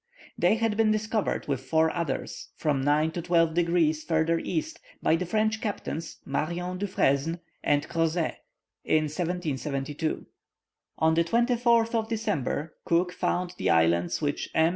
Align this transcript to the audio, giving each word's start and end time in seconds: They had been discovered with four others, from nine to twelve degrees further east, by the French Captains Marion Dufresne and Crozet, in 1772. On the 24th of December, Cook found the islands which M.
They 0.35 0.55
had 0.55 0.77
been 0.77 0.89
discovered 0.89 1.47
with 1.47 1.61
four 1.61 1.91
others, 1.91 2.47
from 2.55 2.81
nine 2.81 3.11
to 3.11 3.21
twelve 3.21 3.53
degrees 3.53 4.03
further 4.03 4.39
east, 4.39 4.79
by 5.03 5.15
the 5.15 5.27
French 5.27 5.61
Captains 5.61 6.17
Marion 6.25 6.79
Dufresne 6.79 7.39
and 7.63 7.87
Crozet, 7.87 8.37
in 8.83 9.03
1772. 9.03 10.25
On 10.97 11.13
the 11.13 11.23
24th 11.23 11.93
of 11.93 12.09
December, 12.09 12.73
Cook 12.83 13.11
found 13.13 13.53
the 13.59 13.69
islands 13.69 14.23
which 14.23 14.49
M. 14.55 14.69